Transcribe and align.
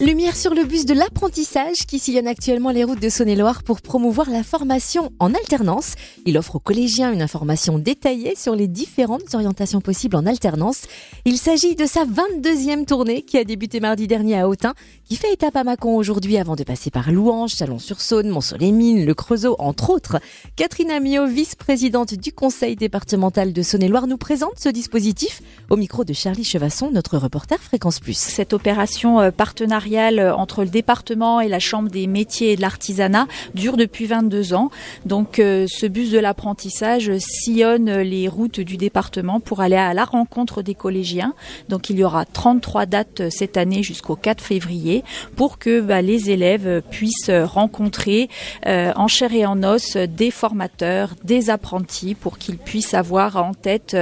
Lumière 0.00 0.34
sur 0.34 0.54
le 0.54 0.64
bus 0.64 0.86
de 0.86 0.92
l'apprentissage 0.92 1.86
qui 1.86 2.00
sillonne 2.00 2.26
actuellement 2.26 2.72
les 2.72 2.82
routes 2.82 3.00
de 3.00 3.08
Saône-et-Loire 3.08 3.62
pour 3.62 3.80
promouvoir 3.80 4.28
la 4.28 4.42
formation 4.42 5.12
en 5.20 5.32
alternance. 5.32 5.94
Il 6.26 6.36
offre 6.36 6.56
aux 6.56 6.58
collégiens 6.58 7.12
une 7.12 7.22
information 7.22 7.78
détaillée 7.78 8.34
sur 8.34 8.56
les 8.56 8.66
différentes 8.66 9.32
orientations 9.34 9.80
possibles 9.80 10.16
en 10.16 10.26
alternance. 10.26 10.88
Il 11.24 11.38
s'agit 11.38 11.76
de 11.76 11.86
sa 11.86 12.06
22e 12.06 12.86
tournée 12.86 13.22
qui 13.22 13.38
a 13.38 13.44
débuté 13.44 13.78
mardi 13.78 14.08
dernier 14.08 14.40
à 14.40 14.48
Autun, 14.48 14.74
qui 15.04 15.14
fait 15.14 15.32
étape 15.32 15.54
à 15.54 15.62
Mâcon 15.62 15.94
aujourd'hui 15.94 16.38
avant 16.38 16.56
de 16.56 16.64
passer 16.64 16.90
par 16.90 17.12
Louange, 17.12 17.54
Chalon-sur-Saône, 17.54 18.30
Mont-Soleil-Mines, 18.30 19.06
Le 19.06 19.14
Creusot, 19.14 19.54
entre 19.60 19.90
autres. 19.90 20.18
Catherine 20.56 20.90
Amiot, 20.90 21.28
vice-présidente 21.28 22.14
du 22.14 22.32
conseil 22.32 22.74
départemental 22.74 23.52
de 23.52 23.62
Saône-et-Loire, 23.62 24.08
nous 24.08 24.18
présente 24.18 24.58
ce 24.58 24.70
dispositif 24.70 25.40
au 25.70 25.76
micro 25.76 26.02
de 26.02 26.12
Charlie 26.12 26.42
Chevasson, 26.42 26.90
notre 26.90 27.16
reporter 27.16 27.62
Fréquence 27.62 28.00
Plus. 28.00 28.18
Cette 28.18 28.54
opération 28.54 29.20
euh, 29.20 29.30
partenariat 29.30 29.83
euh, 29.92 30.32
entre 30.32 30.64
le 30.64 30.70
département 30.70 31.40
et 31.40 31.48
la 31.48 31.58
Chambre 31.58 31.90
des 31.90 32.06
métiers 32.06 32.52
et 32.52 32.56
de 32.56 32.60
l'artisanat 32.60 33.26
dure 33.54 33.76
depuis 33.76 34.06
22 34.06 34.54
ans. 34.54 34.70
Donc 35.04 35.38
euh, 35.38 35.66
ce 35.68 35.86
bus 35.86 36.10
de 36.10 36.18
l'apprentissage 36.18 37.10
sillonne 37.18 38.00
les 38.00 38.28
routes 38.28 38.60
du 38.60 38.76
département 38.76 39.40
pour 39.40 39.60
aller 39.60 39.76
à 39.76 39.94
la 39.94 40.04
rencontre 40.04 40.62
des 40.62 40.74
collégiens. 40.74 41.34
Donc 41.68 41.90
il 41.90 41.98
y 41.98 42.04
aura 42.04 42.24
33 42.24 42.86
dates 42.86 43.20
euh, 43.20 43.28
cette 43.30 43.56
année 43.56 43.82
jusqu'au 43.82 44.16
4 44.16 44.42
février 44.42 45.04
pour 45.36 45.58
que 45.58 45.80
bah, 45.80 46.02
les 46.02 46.30
élèves 46.30 46.82
puissent 46.90 47.30
rencontrer 47.30 48.28
en 48.64 49.08
chair 49.08 49.32
et 49.32 49.46
en 49.46 49.62
os 49.62 49.96
des 49.96 50.30
formateurs, 50.30 51.14
des 51.24 51.50
apprentis 51.50 52.14
pour 52.14 52.38
qu'ils 52.38 52.58
puissent 52.58 52.94
avoir 52.94 53.36
en 53.36 53.54
tête 53.54 53.96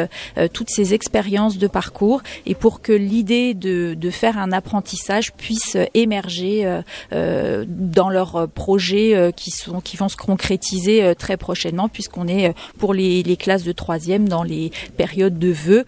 toutes 0.52 0.70
ces 0.70 0.94
expériences 0.94 1.58
de 1.58 1.66
parcours 1.66 2.22
et 2.46 2.54
pour 2.54 2.82
que 2.82 2.92
l'idée 2.92 3.54
de, 3.54 3.94
de 3.94 4.10
faire 4.10 4.38
un 4.38 4.52
apprentissage 4.52 5.32
puisse 5.32 5.71
émerger 5.94 6.66
euh, 6.66 6.82
euh, 7.12 7.64
dans 7.66 8.08
leurs 8.08 8.48
projets 8.48 9.14
euh, 9.14 9.30
qui 9.30 9.50
sont 9.50 9.80
qui 9.80 9.96
vont 9.96 10.08
se 10.08 10.16
concrétiser 10.16 11.14
très 11.16 11.36
prochainement 11.36 11.88
puisqu'on 11.88 12.28
est 12.28 12.54
pour 12.78 12.94
les, 12.94 13.22
les 13.22 13.36
classes 13.36 13.64
de 13.64 13.72
troisième 13.72 14.28
dans 14.28 14.42
les 14.42 14.70
périodes 14.96 15.38
de 15.38 15.48
vœux 15.48 15.84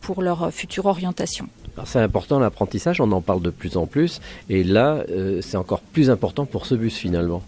pour 0.00 0.22
leur 0.22 0.52
future 0.52 0.86
orientation. 0.86 1.48
C'est 1.84 2.00
important 2.00 2.38
l'apprentissage, 2.38 3.00
on 3.00 3.10
en 3.12 3.20
parle 3.20 3.42
de 3.42 3.50
plus 3.50 3.76
en 3.76 3.86
plus, 3.86 4.20
et 4.50 4.62
là, 4.62 5.04
c'est 5.40 5.56
encore 5.56 5.80
plus 5.80 6.10
important 6.10 6.44
pour 6.44 6.66
ce 6.66 6.74
bus 6.74 6.96
finalement. 6.96 7.42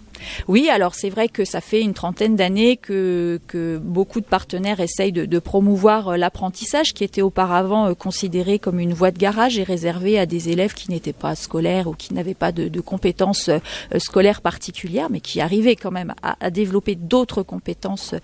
Oui, 0.49 0.69
alors 0.69 0.95
c'est 0.95 1.11
vrai 1.11 1.29
que 1.29 1.45
ça 1.45 1.61
fait 1.61 1.81
une 1.81 1.95
trentaine 1.95 2.37
d'années 2.37 2.77
que, 2.77 3.41
que 3.47 3.79
beaucoup 3.79 4.21
de 4.21 4.27
partenaires 4.27 4.81
essayent 4.81 5.13
de, 5.13 5.39
promouvoir 5.39 6.09
euh, 6.09 6.17
l'apprentissage 6.17 6.95
qui 6.95 7.05
était 7.05 7.23
auparavant 7.23 7.89
euh, 7.89 7.95
considéré 7.95 8.59
comme 8.59 8.79
une 8.79 8.95
voie 8.95 9.11
de 9.11 9.19
garage 9.19 9.59
et 9.59 9.63
réservé 9.63 10.19
à 10.19 10.27
des 10.27 10.49
élèves 10.49 10.75
qui 10.75 10.91
n'étaient 10.91 11.13
pas 11.13 11.35
scolaires 11.35 11.87
ou 11.87 11.93
qui 11.93 12.15
n'avaient 12.15 12.35
pas 12.35 12.53
de, 12.53 12.69
de, 12.69 12.81
compétences 12.81 13.49
euh, 13.49 13.59
scolaires 13.99 14.41
particulières, 14.41 15.09
mais 15.11 15.21
qui 15.21 15.41
arrivaient 15.41 15.77
quand 15.77 15.91
même 15.91 16.15
à, 16.23 16.37
à 16.41 16.51
développer 16.51 16.95
d'autres 16.95 17.43
compétences 17.43 18.15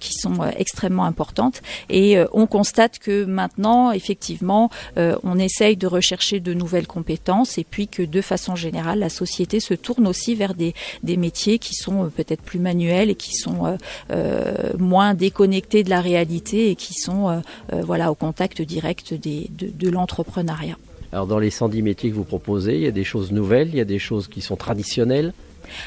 qui 0.00 0.12
sont 0.12 0.38
extrêmement 0.56 1.04
importantes. 1.04 1.62
Et 1.88 2.16
on 2.32 2.46
constate 2.46 2.98
que 2.98 3.24
maintenant, 3.24 3.92
effectivement, 3.92 4.70
on 4.96 5.38
essaye 5.38 5.76
de 5.76 5.86
rechercher 5.86 6.40
de 6.40 6.54
nouvelles 6.54 6.86
compétences 6.86 7.58
et 7.58 7.64
puis 7.64 7.88
que 7.88 8.02
de 8.02 8.20
façon 8.20 8.56
générale, 8.56 9.00
la 9.00 9.08
société 9.08 9.60
se 9.60 9.74
tourne 9.74 10.06
aussi 10.06 10.34
vers 10.34 10.54
des, 10.54 10.74
des 11.02 11.16
métiers 11.16 11.43
qui 11.58 11.74
sont 11.74 12.04
euh, 12.04 12.08
peut-être 12.08 12.42
plus 12.42 12.58
manuels 12.58 13.10
et 13.10 13.14
qui 13.14 13.34
sont 13.34 13.66
euh, 13.66 13.76
euh, 14.10 14.72
moins 14.78 15.14
déconnectés 15.14 15.84
de 15.84 15.90
la 15.90 16.00
réalité 16.00 16.70
et 16.70 16.74
qui 16.74 16.94
sont 16.94 17.42
voilà 17.70 18.10
au 18.10 18.14
contact 18.14 18.62
direct 18.62 19.14
de, 19.14 19.46
de 19.58 19.90
l'entrepreneuriat. 19.90 20.76
Alors 21.12 21.26
dans 21.26 21.38
les 21.38 21.50
110 21.50 21.82
métiers 21.82 22.10
que 22.10 22.14
vous 22.14 22.24
proposez, 22.24 22.76
il 22.76 22.82
y 22.82 22.86
a 22.86 22.90
des 22.90 23.04
choses 23.04 23.32
nouvelles, 23.32 23.68
il 23.68 23.76
y 23.76 23.80
a 23.80 23.84
des 23.84 23.98
choses 23.98 24.28
qui 24.28 24.40
sont 24.40 24.56
traditionnelles 24.56 25.32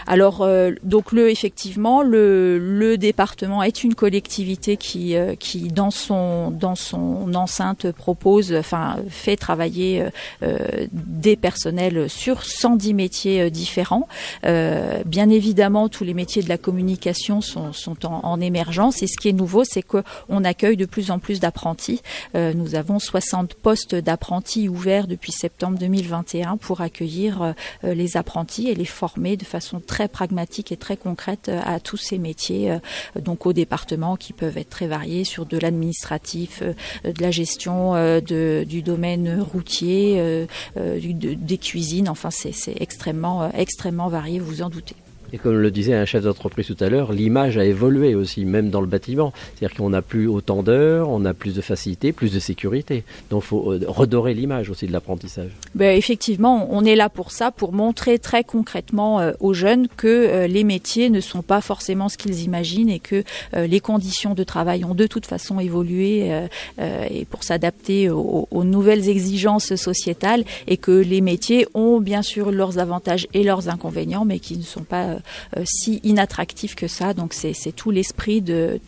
alors 0.06 0.42
euh, 0.42 0.72
donc 0.83 1.11
le 1.11 1.30
effectivement 1.30 2.02
le, 2.02 2.95
département 2.97 3.64
est 3.64 3.84
une 3.84 3.95
collectivité 3.95 4.78
qui 4.78 5.16
euh, 5.16 5.36
qui 5.36 5.68
dans 5.68 5.91
son 5.91 6.52
dans 6.52 6.75
son 6.75 7.34
enceinte 7.35 7.91
propose 7.91 8.53
enfin 8.53 8.97
fait 9.09 9.35
travailler 9.35 10.06
euh, 10.44 10.57
des 10.91 11.35
personnels 11.35 12.09
sur 12.09 12.44
110 12.44 12.94
métiers 12.94 13.52
différents. 13.52 14.07
bien 14.44 15.29
évidemment 15.29 15.90
tous 15.90 16.03
les 16.03 16.13
métiers 16.13 16.41
de 16.41 16.50
la 16.50 16.57
communication 16.57 17.41
sont, 17.41 17.73
sont 17.73 18.06
en, 18.06 18.22
en 18.23 18.41
émergence 18.41 19.03
et 19.03 19.07
ce 19.07 19.18
qui 19.18 19.29
est 19.29 19.34
nouveau 19.34 19.63
c'est 19.63 19.84
que 19.84 20.03
on 20.29 20.44
accueille 20.44 20.78
de 20.78 20.85
plus 20.85 21.12
en 21.12 21.19
plus 21.19 21.40
d'apprentis. 21.40 22.02
nous 22.34 22.75
avons 22.75 23.00
60 23.00 23.53
postes 23.56 23.96
d'apprentis 23.96 24.69
ouverts 24.69 25.07
depuis 25.07 25.31
septembre 25.31 25.78
2021 25.78 26.57
pour 26.57 26.81
accueillir 26.81 27.53
les 27.84 28.18
apprentis 28.18 28.69
et 28.69 28.75
les 28.75 28.85
former 28.85 29.38
de 29.38 29.46
façon 29.46 29.66
très 29.85 30.07
pragmatique 30.07 30.72
et 30.72 30.78
très 30.78 30.97
concrète 30.97 31.50
euh, 31.50 31.59
à 31.66 31.79
tous 31.79 31.97
ces 31.97 32.17
métiers, 32.17 32.72
euh, 32.72 32.79
donc 33.19 33.45
au 33.45 33.53
département 33.53 34.16
qui 34.16 34.33
peuvent 34.33 34.57
être 34.57 34.69
très 34.69 34.88
variés 34.88 35.23
sur 35.23 35.45
de 35.45 35.57
l'administratif, 35.57 36.61
euh, 36.61 37.11
de 37.11 37.22
la 37.22 37.31
gestion 37.31 37.94
du 38.22 38.81
domaine 38.81 39.41
routier, 39.41 40.47
des 40.75 41.57
cuisines. 41.57 42.09
Enfin, 42.09 42.29
c'est 42.31 42.53
extrêmement, 42.79 43.51
extrêmement 43.53 44.07
varié, 44.07 44.39
vous 44.39 44.61
en 44.61 44.69
doutez. 44.69 44.95
Et 45.34 45.38
comme 45.38 45.58
le 45.58 45.72
disait 45.72 45.94
un 45.94 46.06
chef 46.06 46.24
d'entreprise 46.24 46.68
tout 46.68 46.78
à 46.84 46.90
l'heure, 46.90 47.12
l'image 47.12 47.58
a 47.58 47.66
évolué 47.66 48.16
aussi, 48.16 48.46
même 48.46 48.70
dans 48.70 48.82
le 48.82 48.88
bâtiment. 48.88 49.34
C'est-à-dire 49.56 49.78
qu'on 49.78 49.90
n'a 49.90 50.02
plus 50.02 50.28
autant 50.28 50.64
d'heures, 50.64 51.10
on 51.10 51.26
a 51.26 51.34
plus 51.34 51.54
de 51.54 51.62
facilité, 51.62 52.14
plus 52.14 52.34
de 52.34 52.40
sécurité. 52.40 53.04
Donc 53.30 53.44
il 53.44 53.48
faut 53.48 53.74
euh, 53.74 53.82
redorer 53.88 54.34
l'image 54.34 54.70
aussi 54.70 54.88
de 54.88 54.94
l'apprentissage. 54.94 55.52
Ben, 55.76 55.98
effectivement, 55.98 56.68
on 56.72 56.86
est 56.86 56.96
là 56.96 57.10
pour 57.10 57.32
ça, 57.32 57.52
pour 57.52 57.74
montrer 57.74 58.20
très 58.20 58.44
concrètement 58.44 59.20
euh, 59.20 59.34
aux 59.40 59.54
jeunes 59.54 59.88
que 59.98 60.08
euh, 60.08 60.48
les 60.48 60.64
métiers 60.64 61.10
ne 61.10 61.20
sont 61.20 61.42
pas 61.42 61.62
forcément 61.62 62.08
ce 62.09 62.18
qu'ils 62.18 62.44
imaginent 62.44 62.90
et 62.90 63.00
que 63.00 63.24
les 63.56 63.80
conditions 63.80 64.34
de 64.34 64.44
travail 64.44 64.86
ont 64.86 64.94
de 64.94 65.08
toute 65.08 65.26
façon 65.26 65.59
évolué 65.59 66.32
et 66.80 67.26
pour 67.26 67.44
s'adapter 67.44 68.09
aux, 68.09 68.48
aux 68.50 68.64
nouvelles 68.64 69.09
exigences 69.09 69.76
sociétales 69.76 70.44
et 70.68 70.78
que 70.78 70.92
les 70.92 71.22
métiers 71.22 71.68
ont 71.74 72.00
bien 72.00 72.22
sûr 72.22 72.52
leurs 72.52 72.80
avantages 72.80 73.28
et 73.34 73.44
leurs 73.44 73.70
inconvénients, 73.70 74.26
mais 74.26 74.40
qui 74.40 74.58
ne 74.58 74.64
sont 74.64 74.84
pas 74.84 75.16
si 75.66 76.00
inattractif 76.03 76.75
que 76.75 76.88
ça. 76.88 77.13
Donc 77.13 77.33
c'est 77.33 77.53
tout 77.75 77.91
l'esprit 77.91 78.41
de, 78.41 78.79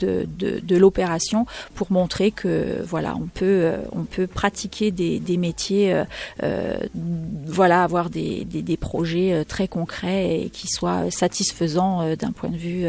l'opération 0.69 1.45
pour 1.75 1.91
montrer 1.91 2.31
que 2.31 2.81
voilà 2.83 3.15
on 3.15 3.27
peut 3.27 3.71
euh, 4.19 4.27
pratiquer 4.33 4.91
des, 4.91 5.37
métiers, 5.37 6.03
euh, 6.43 6.77
voilà 7.45 7.83
avoir 7.83 8.09
des, 8.09 8.45
des, 8.45 8.77
projets 8.77 9.43
très 9.45 9.67
concrets 9.67 10.41
et 10.41 10.49
qui 10.49 10.67
soient 10.67 11.11
satisfaisants 11.11 12.15
d'un 12.15 12.31
point 12.31 12.49
de 12.49 12.57
vue 12.57 12.85